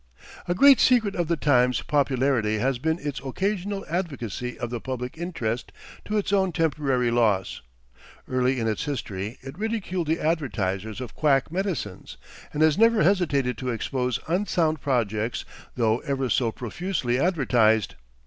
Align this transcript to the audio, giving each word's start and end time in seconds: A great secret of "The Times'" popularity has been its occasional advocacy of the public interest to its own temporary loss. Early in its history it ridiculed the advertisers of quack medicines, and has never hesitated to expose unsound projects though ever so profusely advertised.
A 0.47 0.55
great 0.55 0.79
secret 0.79 1.13
of 1.13 1.27
"The 1.27 1.37
Times'" 1.37 1.83
popularity 1.83 2.57
has 2.57 2.79
been 2.79 2.97
its 2.97 3.19
occasional 3.23 3.85
advocacy 3.87 4.57
of 4.57 4.71
the 4.71 4.81
public 4.81 5.15
interest 5.15 5.71
to 6.05 6.17
its 6.17 6.33
own 6.33 6.51
temporary 6.51 7.11
loss. 7.11 7.61
Early 8.27 8.59
in 8.59 8.67
its 8.67 8.85
history 8.85 9.37
it 9.43 9.59
ridiculed 9.59 10.07
the 10.07 10.19
advertisers 10.19 11.01
of 11.01 11.13
quack 11.13 11.51
medicines, 11.51 12.17
and 12.51 12.63
has 12.63 12.79
never 12.79 13.03
hesitated 13.03 13.59
to 13.59 13.69
expose 13.69 14.17
unsound 14.27 14.81
projects 14.81 15.45
though 15.75 15.99
ever 15.99 16.31
so 16.31 16.51
profusely 16.51 17.19
advertised. 17.19 17.93